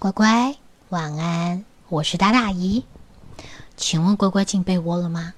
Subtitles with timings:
[0.00, 0.54] 乖乖，
[0.90, 2.84] 晚安，我是大大姨。
[3.76, 5.34] 请问乖乖进被窝了吗？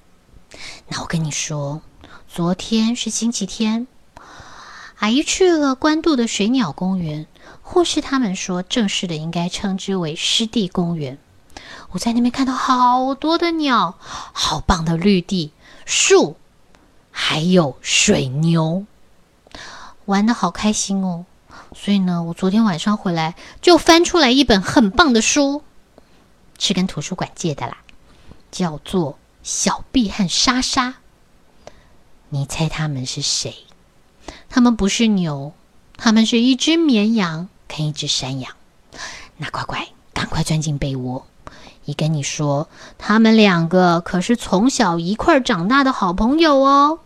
[0.87, 1.81] 那我跟你说，
[2.27, 3.87] 昨天是星期天，
[4.99, 7.25] 阿姨去了关渡的水鸟公园，
[7.63, 11.17] 或是他们说正式的应该称之为湿地公园。
[11.89, 15.51] 我在那边看到好多的鸟，好棒的绿地、
[15.85, 16.37] 树，
[17.09, 18.85] 还有水牛，
[20.05, 21.25] 玩的好开心哦。
[21.73, 25.63] 所以呢，我昨天晚上回来就翻出来一本很棒的书，
[26.59, 27.77] 是跟图书馆借的啦，
[28.51, 30.89] 叫做《小 B 和莎莎》。
[32.29, 33.55] 你猜他们是谁？
[34.49, 35.53] 他们不是牛，
[35.97, 38.53] 他们是一只绵羊跟一只山羊。
[39.37, 41.25] 那乖乖，赶快钻进被窝。
[41.85, 46.99] 一跟你说，他们两个可是从小一块长大的好朋友哦。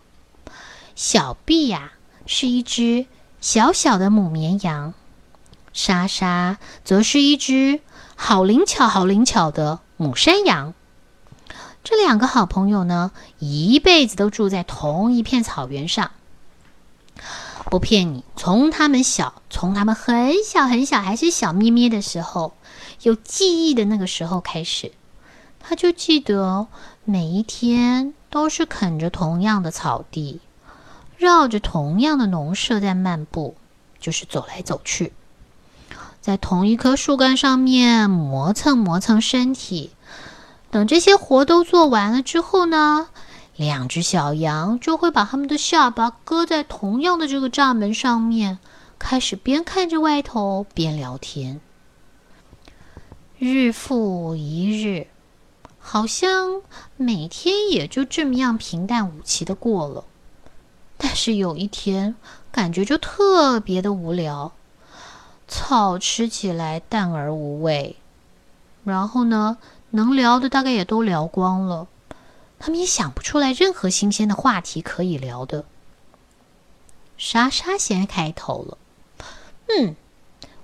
[0.94, 1.92] 小 B 呀，
[2.26, 3.06] 是一只。
[3.46, 4.92] 小小的母绵羊，
[5.72, 7.78] 莎莎则是一只
[8.16, 10.74] 好灵巧、好灵巧的母山羊。
[11.84, 16.10] 这两个好朋友呢，一辈子都住在同一片草原上。
[17.70, 22.54] 不骗你，从他们小，从他们很小很小，还是小咩咩的时候，
[23.02, 24.90] 有记忆的那个时候开始，
[25.60, 26.66] 他就记得
[27.04, 30.40] 每一天都是啃着同样的草地。
[31.26, 33.56] 绕着同样的农舍在漫步，
[33.98, 35.12] 就是走来走去，
[36.20, 39.90] 在同一棵树干上面磨蹭磨蹭身体。
[40.70, 43.08] 等这些活都做完了之后呢，
[43.56, 48.60] 两只小羊就会把它们的下巴搁在同样的这个栅门上面，
[48.96, 51.60] 开始边看着外头边聊天。
[53.36, 55.08] 日复一日，
[55.80, 56.62] 好像
[56.96, 60.04] 每天也就这么样平淡无奇的过了。
[60.98, 62.14] 但是有一天，
[62.50, 64.52] 感觉就特别的无聊，
[65.46, 67.96] 草吃起来淡而无味。
[68.84, 69.58] 然后呢，
[69.90, 71.86] 能聊的大概也都聊光了，
[72.58, 75.64] 他们也想不出来任何新鲜的话题可以聊的。
[77.18, 78.78] 莎莎先开头了
[79.68, 79.96] ：“嗯，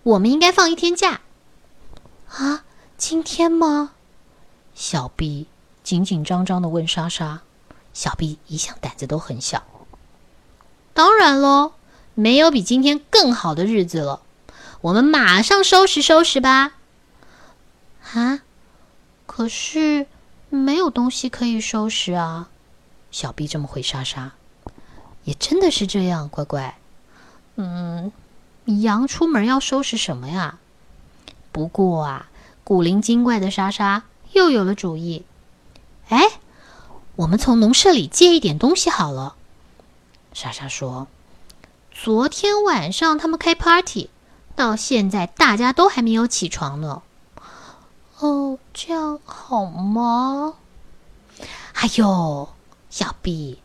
[0.02, 1.20] 我们应该放一天假
[2.28, 2.64] 啊？
[2.96, 3.92] 今天吗？”
[4.74, 5.48] 小 B
[5.82, 7.42] 紧紧张张的问莎莎。
[7.92, 9.62] 小 B 一向胆子都很小。
[10.94, 11.72] 当然喽，
[12.14, 14.20] 没有比今天更好的日子了。
[14.82, 16.72] 我们马上收拾收拾吧。
[18.12, 18.40] 啊，
[19.26, 20.06] 可是
[20.50, 22.48] 没有东西可以收拾啊。
[23.10, 24.32] 小 B 这么回莎莎，
[25.24, 26.76] 也真的是这样，乖乖。
[27.56, 28.12] 嗯，
[28.64, 30.58] 羊出门要收拾什么呀？
[31.52, 32.30] 不过啊，
[32.64, 35.24] 古灵精怪的莎莎又有了主意。
[36.08, 36.22] 哎，
[37.16, 39.36] 我们从农舍里借一点东西好了。
[40.34, 41.08] 莎莎说
[41.92, 44.08] ：“昨天晚上他们开 party，
[44.56, 47.02] 到现在大家都还没有起床呢。
[48.18, 50.54] 哦，这样好吗？
[51.74, 52.48] 哎呦，
[52.88, 53.60] 小 B，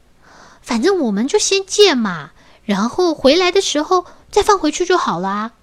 [0.62, 2.32] 反正我们就先借嘛，
[2.66, 5.54] 然后回来的时候再放回去就好啦。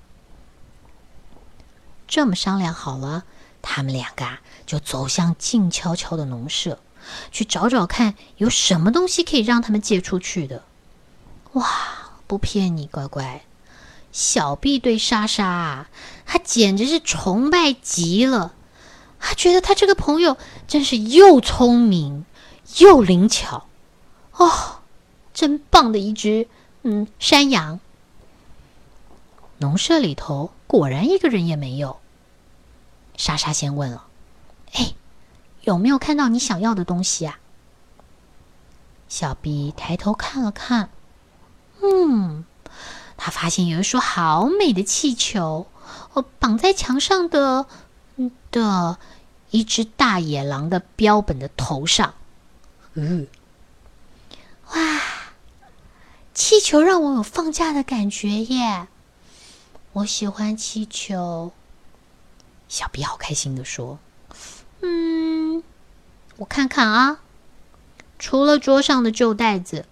[2.09, 3.25] 这么商量好了，
[3.61, 6.79] 他们两个啊就走向静悄悄的农舍，
[7.31, 10.63] 去找找看有什么东西可以让他们借出去的。”
[11.55, 11.67] 哇，
[12.29, 13.43] 不骗你，乖乖，
[14.13, 15.91] 小毕对莎莎啊，
[16.25, 18.55] 他简直是崇拜极了。
[19.19, 20.37] 他觉得他这个朋友
[20.69, 22.27] 真是又聪明
[22.79, 23.67] 又灵巧，
[24.33, 24.81] 哦，
[25.33, 26.47] 真棒的一只
[26.83, 27.81] 嗯山羊。
[29.59, 31.99] 农舍里头果然一个人也没有。
[33.17, 34.09] 莎莎先问了
[34.75, 34.95] ：“哎，
[35.63, 37.39] 有没有看到你想要的东西啊？”
[39.09, 40.91] 小碧抬头看了看。
[41.87, 42.45] 嗯，
[43.19, 45.67] 他发现有一束好美的气球，
[46.15, 47.67] 哦，绑在墙上的
[48.51, 48.99] 的
[49.51, 52.15] 一只大野狼的标本的头上。
[52.95, 53.27] 嗯，
[54.71, 55.01] 哇，
[56.33, 58.89] 气球让我有放假的感觉耶！
[59.93, 61.53] 我喜欢气球。
[62.67, 63.99] 小 B 好开心的说
[64.81, 65.63] ：“嗯，
[66.39, 67.21] 我看看啊，
[68.19, 69.85] 除了桌上的旧袋子。”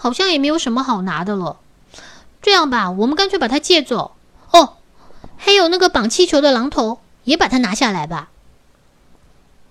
[0.00, 1.58] 好像也没有什么好拿的了。
[2.40, 4.12] 这样吧，我们干脆把它借走。
[4.52, 4.76] 哦，
[5.36, 8.30] 还有那个绑气球的榔头，也把它拿下来吧。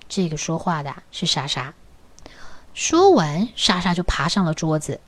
[0.10, 1.74] 这个说话的是莎莎。
[2.74, 5.00] 说完，莎莎就爬上了桌子，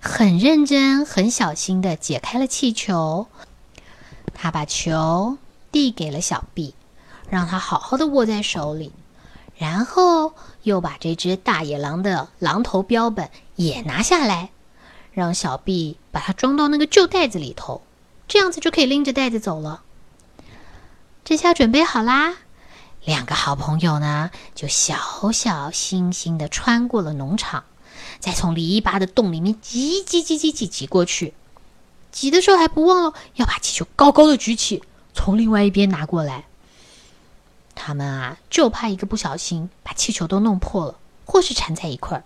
[0.00, 3.28] 很认真、很小心的解开了气球。
[4.34, 5.38] 她把球
[5.70, 6.74] 递给了小 B，
[7.30, 8.92] 让他好好的握在手里。
[9.56, 10.34] 然后
[10.64, 14.50] 又把这只大野狼的狼头标本也拿下来。
[15.16, 17.80] 让小 B 把它装到那个旧袋子里头，
[18.28, 19.82] 这样子就可以拎着袋子走了。
[21.24, 22.36] 这下准备好啦！
[23.02, 27.64] 两个好朋友呢，就小小心心的穿过了农场，
[28.20, 31.32] 再从篱笆的洞里面挤挤挤挤挤挤过去。
[32.12, 34.82] 挤的时候还不忘了要把气球高高的举起，
[35.14, 36.44] 从另外一边拿过来。
[37.74, 42.24] 他们啊，就怕一个不小心把气球都弄破了，或是缠在一块儿。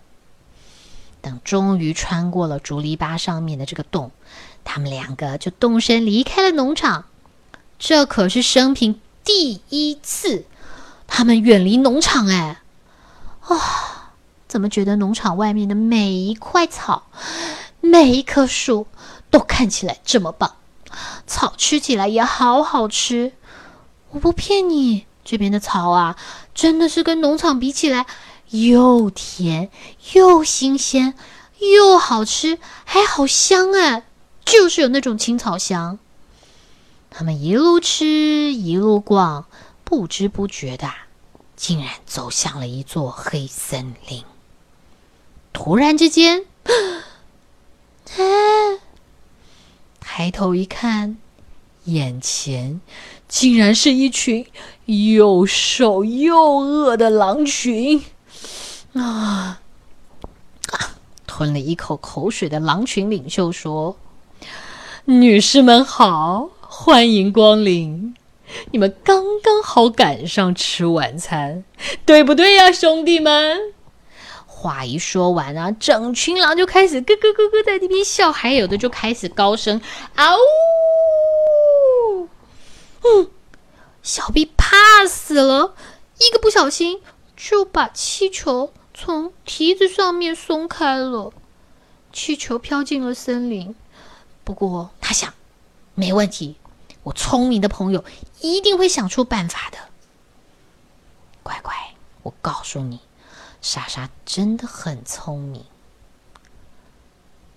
[1.22, 4.10] 等终于穿过了竹篱笆上面的这个洞，
[4.64, 7.04] 他们两个就动身离开了农场。
[7.78, 10.44] 这可是生平第一次，
[11.06, 12.60] 他们远离农场哎！
[13.40, 14.12] 啊，
[14.46, 17.04] 怎么觉得农场外面的每一块草、
[17.80, 18.86] 每一棵树
[19.30, 20.56] 都看起来这么棒？
[21.26, 23.32] 草吃起来也好好吃，
[24.10, 26.16] 我不骗你，这边的草啊，
[26.54, 28.06] 真的是跟农场比起来，
[28.50, 29.70] 又甜
[30.14, 31.14] 又新鲜
[31.58, 34.06] 又好吃，还好香哎，
[34.44, 35.98] 就是有那种青草香。
[37.10, 39.46] 他们一路吃一路逛，
[39.84, 40.90] 不知不觉的，
[41.56, 44.24] 竟然走向了一座黑森林。
[45.52, 46.44] 突然之间，
[48.16, 48.22] 啊，
[50.00, 51.18] 抬头一看，
[51.84, 52.80] 眼前
[53.28, 54.46] 竟然是一群
[54.86, 58.04] 又瘦又饿的狼群！
[58.94, 59.60] 啊！
[61.26, 63.96] 吞了一口口水的狼群领袖说
[65.06, 68.14] ：“女士们好。”欢迎光临！
[68.70, 71.64] 你们刚刚好赶上吃晚餐，
[72.06, 73.74] 对不对呀，兄弟们？
[74.46, 79.80] 话一说完啊，整群狼就开始咯咯咯咯在那边笑，还有的就开始高声
[80.14, 82.28] 嗷呜！
[83.02, 83.30] 嗯，
[84.02, 85.74] 小 B 怕死了，
[86.18, 87.00] 一个不小心
[87.36, 91.32] 就把气球从蹄子上面松开了，
[92.12, 93.74] 气球飘进了森林。
[94.44, 95.32] 不过他想，
[95.94, 96.56] 没问题。
[97.04, 98.04] 我聪明的朋友
[98.42, 99.78] 一定会想出办法的。
[101.42, 101.74] 乖乖，
[102.24, 103.00] 我告诉你，
[103.62, 105.64] 莎莎真的很聪明。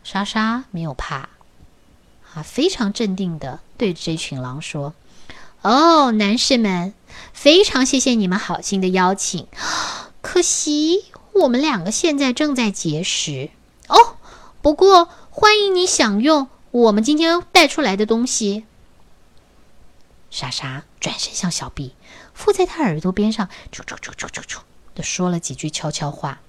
[0.06, 1.28] 莎莎没有怕，
[2.34, 4.94] 啊，非常镇定的对这群狼说
[5.62, 6.94] ：“哦，男士们，
[7.34, 9.46] 非常谢谢你们好心的邀请。
[10.22, 11.04] 可惜
[11.34, 13.50] 我们两个现在正在节食
[13.88, 14.18] 哦。
[14.62, 18.66] 不过欢迎你享用我们今天带出来的东西。”
[20.32, 21.94] 莎莎转身向小 B，
[22.34, 24.60] 附在他耳朵边上，啾啾啾啾啾啾
[24.96, 26.40] 的说了几句悄悄话。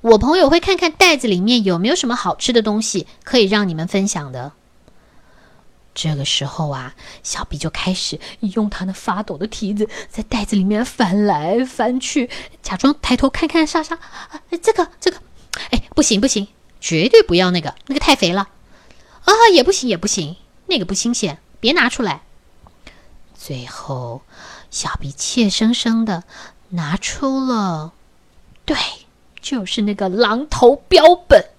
[0.00, 4.52] 我朋友会看看袋子里面有没有什么好吃的东西可以让你们分享的。
[5.94, 12.28] 这个时候啊，小 B 就开始用他那发抖的蹄子在袋子里面翻来翻去，
[12.62, 13.98] 假装抬头看看莎莎。
[14.62, 15.18] 这个，这个，
[15.70, 16.48] 哎，不行不行，
[16.80, 18.48] 绝对不要那个，那个太肥了。
[19.24, 20.36] 啊，也不行也不行，
[20.66, 21.38] 那个不新鲜。
[21.60, 22.22] 别拿出来！
[23.34, 24.22] 最后，
[24.70, 26.24] 小 B 怯生生的
[26.70, 27.92] 拿出了，
[28.64, 28.76] 对，
[29.40, 31.53] 就是那个狼头标本。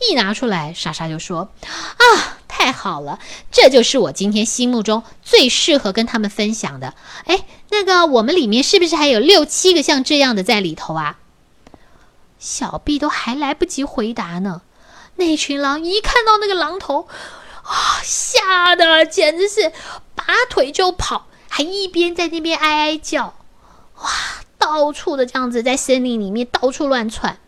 [0.00, 3.18] 一拿出来，莎莎就说：“啊，太好了，
[3.50, 6.94] 这就是我今天心目中最适合跟他们分享的。
[7.24, 11.18] 哎，那个，我们里面是不是还有六七个像这样的在里头啊？”
[12.38, 14.62] 小 B 都还来不及回答呢，
[15.16, 17.08] 那群狼一看到那个狼头。
[17.62, 18.00] 啊！
[18.02, 19.72] 吓得简直是
[20.14, 23.34] 拔腿就跑，还一边在那边哀哀叫。
[23.96, 24.10] 哇！
[24.56, 27.38] 到处的这样子在森林里面到处乱窜，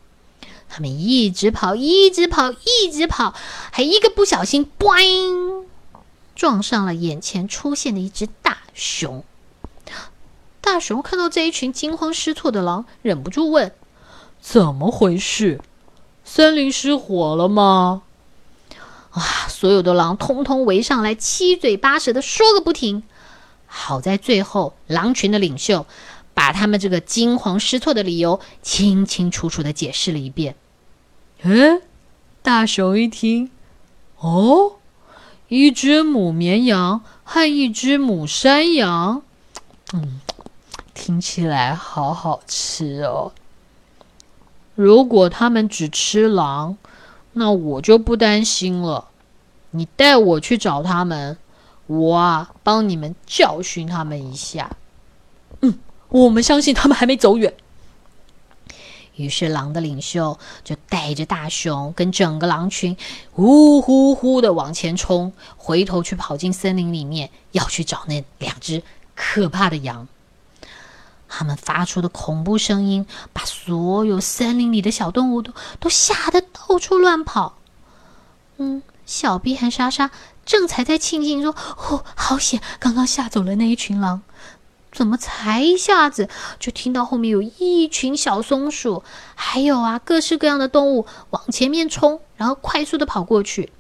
[0.70, 3.34] 他们一直跑，一直跑，一直跑，
[3.72, 5.64] 还一个不小心，嘣，
[6.36, 9.24] 撞上了眼前出现的一只大熊。
[10.60, 13.72] 大熊看到这一群惊慌失措的狼，忍不住问
[14.40, 15.60] ：“怎么回事？
[16.24, 18.02] 森林失火了吗？”
[19.14, 19.22] 哇！
[19.48, 23.02] 所有的狼通通围上来，七嘴八舌的说个不停。
[23.66, 25.86] 好在最后，狼群的领袖
[26.32, 30.54] 把他们这个惊慌失措的理由清清楚楚的解释了一遍。
[31.42, 31.82] 嗯，
[32.42, 33.50] 大熊一听，
[34.18, 34.72] 哦，
[35.48, 39.22] 一只母绵羊和一只母山羊，
[39.92, 40.20] 嗯，
[40.94, 43.32] 听起来好好吃哦。
[44.74, 46.76] 如果他们只吃狼。
[47.32, 49.06] 那我就不担心了，
[49.70, 51.38] 你带我去找他们，
[51.86, 54.76] 我啊帮你们教训他们一下。
[55.60, 55.78] 嗯，
[56.08, 57.54] 我们相信他们还没走远。
[59.20, 62.96] 于是狼的领袖就带着大熊跟整个狼群，
[63.30, 68.82] 呼呼呼的往前冲，回头去跑进森林里面，要去找那两只
[69.14, 70.08] 可怕的羊。
[71.28, 77.56] 他们发出的恐怖声音，把所有森林里的小动物都都吓得到处乱跑。
[78.56, 80.10] 嗯，小碧和莎莎
[80.44, 84.22] 正才在庆幸说：“哦，好险，刚刚吓走了那一群狼。”
[84.92, 86.28] 怎么才一下子
[86.58, 89.02] 就听到后面有一群小松鼠，
[89.34, 93.70] 还有啊各式各样的动物往前面冲，然后快速的跑过去。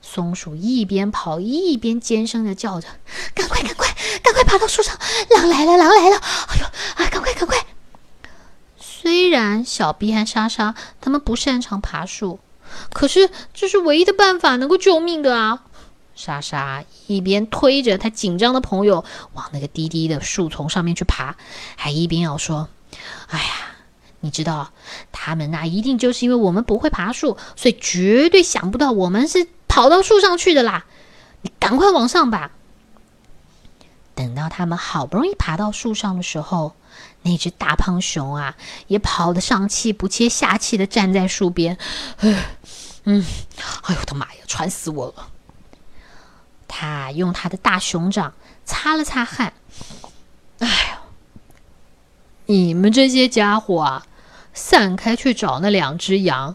[0.00, 2.88] 松鼠一边跑一边尖声的叫着
[3.34, 4.96] ：“赶快，赶快，赶快爬到树上！
[5.30, 6.16] 狼来了，狼来了！
[6.16, 6.64] 哎呦
[7.04, 7.58] 啊，赶快，赶快！”
[8.78, 12.38] 虽然小 B 和莎莎他们不擅长爬树，
[12.92, 15.64] 可是这是唯一的办法能够救命的啊！
[16.18, 21.36] 莎莎一边推着她紧张的朋友往那个低低的树丛上面去爬，
[21.76, 22.68] 还一边要说
[23.30, 23.44] ：“哎呀，
[24.18, 24.72] 你知道，
[25.12, 30.86] 他们那一定就是因为我们不会爬树，所以绝对想不到我们是跑到树上去的啦！
[31.42, 32.50] 你赶快往上吧。”
[34.16, 36.74] 等到他们好不容易爬到树上的时候，
[37.22, 38.56] 那只大胖熊啊，
[38.88, 41.78] 也跑得上气不接下气的站在树边。
[43.04, 43.24] 嗯，
[43.84, 45.28] 哎呦我的妈呀，喘死我了！
[46.68, 48.34] 他用他的大熊掌
[48.64, 49.54] 擦了擦汗，
[50.60, 50.98] 哎呦，
[52.46, 54.06] 你们这些家伙啊，
[54.52, 56.54] 散开去找那两只羊！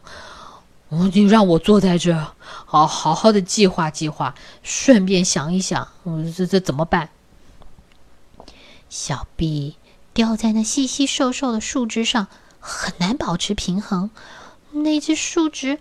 [0.89, 2.33] 你让我坐在这，
[2.65, 5.87] 好好好的计划计划，顺便想一想，
[6.37, 7.09] 这这怎么办？
[8.89, 9.77] 小臂
[10.13, 12.27] 吊在那细细瘦瘦的树枝上，
[12.59, 14.11] 很难保持平衡。
[14.71, 15.79] 那只树枝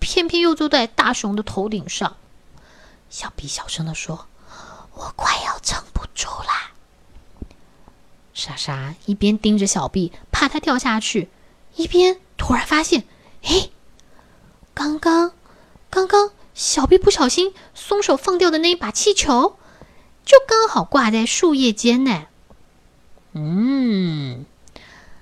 [0.00, 2.16] 偏偏又坐在大熊的头顶上。
[3.10, 4.26] 小 B 小声的说
[4.94, 6.72] ：“我快要撑不住啦！”
[8.34, 11.28] 莎莎一边盯着小 B，怕他掉下去，
[11.74, 13.04] 一边突然发现
[13.42, 13.70] ：“哎，
[14.74, 15.32] 刚刚，
[15.90, 19.58] 刚刚小 B 不小心松手放掉的那一把气球，
[20.24, 22.26] 就刚好挂在树叶间呢。”
[23.32, 24.46] 嗯，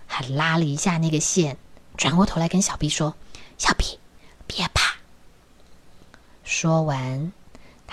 [0.06, 1.56] 还拉了一下那个线，
[1.96, 3.14] 转过头来跟小 B 说
[3.56, 3.98] ：“小 B，
[4.46, 4.96] 别怕。”
[6.44, 7.32] 说完。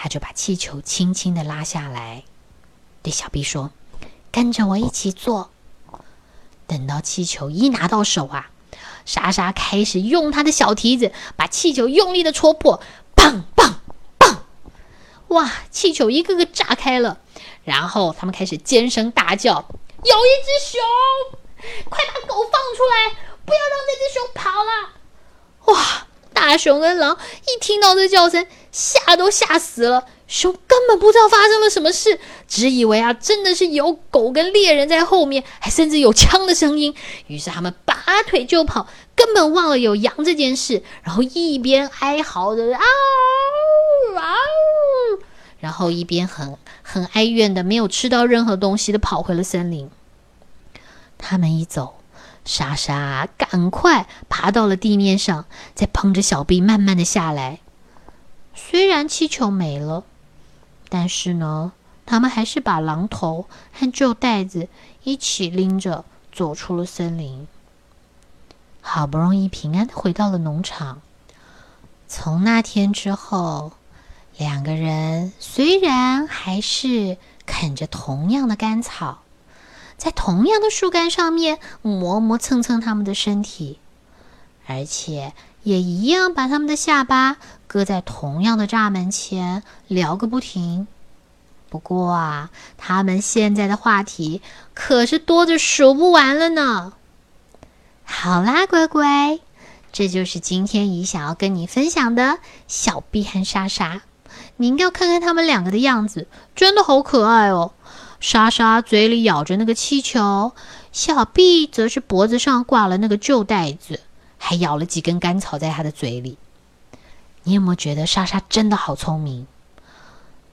[0.04, 2.26] 他就把气球轻轻的拉下来，
[3.02, 3.72] 对小 B 说
[4.34, 5.50] ：“跟着我一起做。”
[6.68, 8.52] 等到气球一拿到手啊，
[9.06, 12.84] 莎莎开始用她的小蹄子把气球用力的戳破，
[13.16, 13.76] 砰砰
[14.20, 14.40] 砰！
[15.30, 17.22] 哇，气球一个个炸开了。
[17.64, 19.54] 然后他们开始尖声大叫
[20.04, 20.82] ：“有一只熊，
[21.90, 24.90] 快把狗放出来，不要让这只熊跑了！”
[25.72, 26.08] 哇！
[26.34, 30.06] 大熊跟狼一听到这叫声，吓都吓死了。
[30.28, 36.96] 熊根本不知道发生了什么事，只以为啊，真的是有狗跟猎人在后面，还甚至有枪的声音。
[37.28, 40.82] 于是他们拔腿就跑，根本忘了有羊这件事。
[41.04, 42.84] 然后一边哀嚎着啊
[44.18, 44.34] 啊，
[45.60, 49.92] 然后一边很很哀怨的，没有吃到任何东西的跑回了森林。
[51.18, 51.96] 他们一走。
[52.46, 57.60] 莎莎赶快爬到了地面上，再捧着小臂慢慢的下来。
[58.54, 60.04] 虽然气球没了，
[60.90, 61.72] 但是呢，
[62.06, 64.68] 他们还是把榔头和旧袋子
[65.04, 67.48] 一起拎着走出了森林。
[68.82, 71.02] 好不容易平安的回到了农场。
[72.08, 73.72] 从那天之后，
[74.38, 79.23] 两个人虽然还是啃着同样的干草。
[79.98, 83.80] 在同样的树干上面磨磨蹭蹭他们的身体，
[84.66, 85.34] 而且
[85.64, 90.88] 也一样把他们的下巴搁在同样的栅门前聊个不停。
[91.70, 94.42] 不过啊，他们现在的话题
[94.74, 96.94] 可是多的数不完了呢。
[98.04, 99.40] 好啦，乖乖，
[99.92, 104.02] 这就是今天姨想要跟你分享的小碧和莎莎。
[104.58, 107.74] 你应该要看看他们两个的样子，真的好可爱哦。
[108.24, 110.54] 莎莎嘴里咬着那个气球，
[110.94, 114.00] 小碧则是脖子上挂了那个旧袋子，
[114.38, 116.38] 还咬了几根干草在他的嘴里。
[117.44, 119.46] 你有没有觉得莎莎真的好聪明？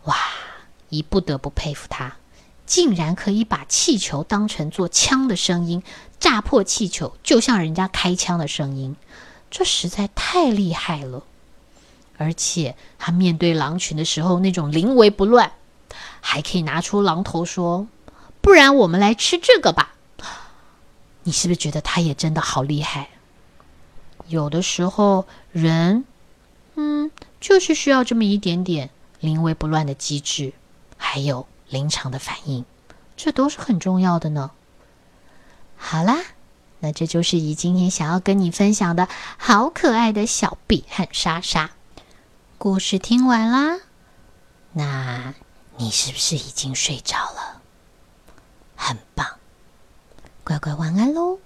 [0.03, 0.17] 哇，
[0.89, 2.17] 姨不得不佩服她，
[2.67, 5.85] 竟然可以把气球当成做枪的声音，
[6.19, 8.97] 炸破气球就像人家开枪的声音，
[9.49, 11.23] 这实在太厉害了。
[12.19, 15.53] 而且她面对狼群的时候那种临危不乱。
[16.21, 17.87] 还可以拿出榔头说
[18.41, 19.95] ：“不然我们来吃这个吧。”
[21.23, 23.11] 你是不是觉得他也真的好厉害？
[24.27, 26.05] 有的时候人，
[26.77, 30.55] 嗯，就是需要这么一点点临危不乱的机智，
[30.97, 32.65] 还有临场的反应，
[33.17, 34.51] 这都是很重要的呢。
[35.77, 36.17] 好啦，
[36.79, 41.71] 那这就是姨今天想要跟你分享的好可爱的小碧和莎莎
[42.57, 42.99] 故事。
[42.99, 43.79] 听完啦，
[44.73, 45.35] 那。
[45.81, 47.63] 你是不是已经睡着了？
[48.77, 49.27] 很棒，
[50.45, 51.39] 乖乖晚安喽！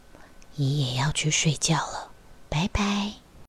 [0.56, 2.10] 姨也要去睡觉了，
[2.48, 3.12] 拜拜。